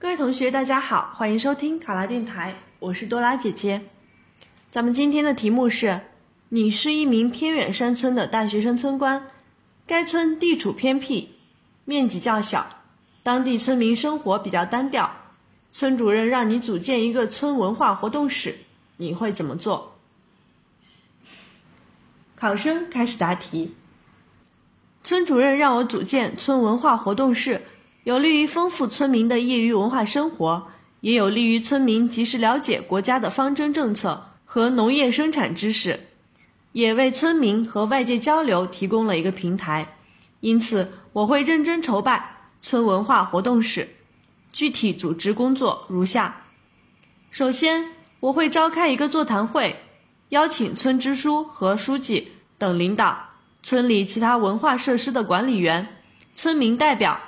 [0.00, 3.82] 各位同学，大家好，欢迎收听卡拉电台，我是多拉姐姐。
[4.70, 6.00] 咱们今天的题目是：
[6.50, 9.26] 你是一名偏远山村的大学生村官，
[9.88, 11.30] 该村地处偏僻，
[11.84, 12.64] 面积较小，
[13.24, 15.10] 当地村民生活比较单调，
[15.72, 18.56] 村主任让你组建一个村文化活动室，
[18.98, 19.96] 你会怎么做？
[22.36, 23.74] 考生开始答题。
[25.02, 27.60] 村主任让我组建村文化活动室。
[28.08, 30.66] 有利于丰富村民的业余文化生活，
[31.02, 36.00] 也有利于村民及时了解国家的方针政策和农业生产知识，
[36.72, 39.86] 也为村民和外界交流提供了一个平台。
[40.40, 42.24] 因此，我会认真筹办
[42.62, 43.86] 村文化活动室。
[44.54, 46.46] 具体组织工作如下：
[47.30, 47.90] 首先，
[48.20, 49.78] 我会召开一个座谈会，
[50.30, 53.28] 邀请村支书和书记等领导、
[53.62, 55.86] 村里其他文化设施的管理员、
[56.34, 57.20] 村民代表。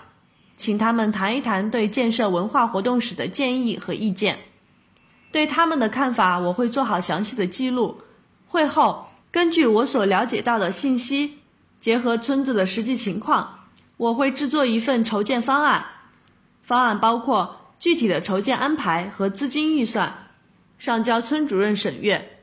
[0.60, 4.38] 请他们谈一谈对建设文化活动室的建议和意见，
[5.32, 7.96] 对他们的看法，我会做好详细的记录。
[8.46, 11.38] 会后，根据我所了解到的信息，
[11.80, 13.60] 结合村子的实际情况，
[13.96, 15.82] 我会制作一份筹建方案。
[16.60, 20.12] 方案包括具体的筹建安排和资金预算，
[20.76, 22.42] 上交村主任审阅。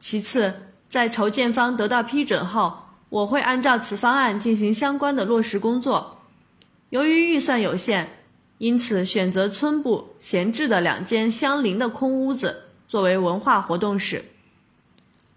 [0.00, 2.74] 其次，在筹建方得到批准后，
[3.10, 6.13] 我会按照此方案进行相关的落实工作。
[6.94, 8.08] 由于预算有限，
[8.58, 14.24] 因此选择村部闲置的两间相邻的空屋子作为文化活动室。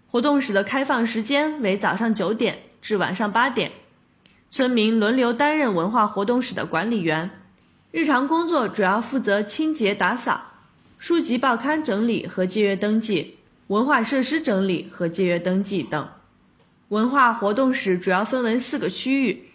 [0.06, 3.72] 活动室的开放时间为早上九点至晚上八点，
[4.48, 7.28] 村民轮流担任文化活动室的管理员，
[7.90, 10.40] 日常工作主要负责清洁打扫、
[10.96, 13.36] 书籍报刊整理和借阅登记、
[13.66, 16.08] 文化设施整理和借阅登记等。
[16.90, 19.48] 文化活动室主要分为四个区域，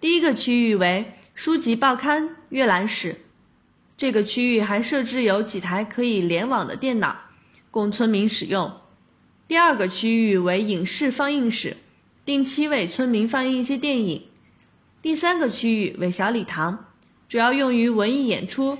[0.00, 1.04] 第一个区域为。
[1.42, 3.16] 书籍、报刊、阅览室，
[3.96, 7.16] 这个区域还设置有几台可以联网的电脑，
[7.70, 8.70] 供村民使用。
[9.48, 11.78] 第二个区域为影视放映室，
[12.26, 14.22] 定期为村民放映一些电影。
[15.00, 16.90] 第三个区域为小礼堂，
[17.26, 18.76] 主要用于文艺演出。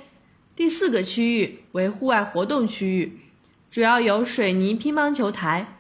[0.55, 3.21] 第四个区域为户外活动区域，
[3.71, 5.79] 主要有水泥乒乓球台、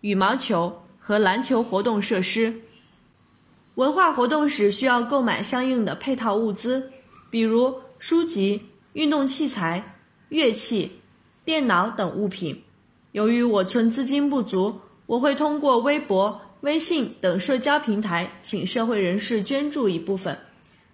[0.00, 2.62] 羽毛球和篮球活动设施。
[3.76, 6.92] 文化活动室需要购买相应的配套物资，
[7.28, 8.62] 比如书籍、
[8.92, 9.96] 运动器材、
[10.28, 11.00] 乐器、
[11.44, 12.62] 电脑等物品。
[13.10, 20.38] 由于我村资金不足，我会通过微博、微信等社交平台请社会人士捐助一部分，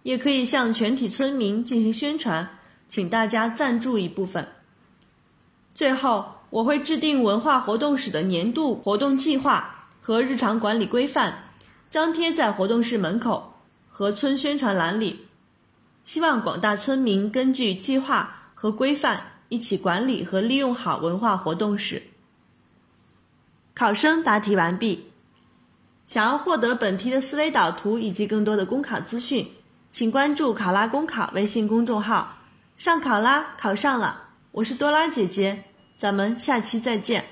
[0.03, 2.49] 也可以向全体村民进行宣传，
[2.89, 4.47] 请大家赞助一部分。
[5.75, 11.50] 最后，我会制定文化活动室的年度活动计划和日常管理规范。
[11.91, 13.55] 张贴在活动室门口
[13.89, 15.27] 和村宣传栏里，
[16.05, 22.03] 希望广大村民根据计划和规范一起管理和利用好文化活动室。
[23.75, 25.11] 考生答题完毕。
[26.07, 29.49] 想要获得本题的思维导图以及更多的公考资讯，
[29.93, 32.37] 请关注“考拉公考”微信公众号。
[32.77, 34.25] 上考拉，考上了！
[34.51, 35.63] 我是多拉姐姐，
[35.97, 37.25] 咱们下期再见。